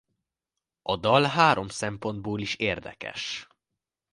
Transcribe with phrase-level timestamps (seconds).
[0.81, 3.47] A dal három szempontból is érdekes.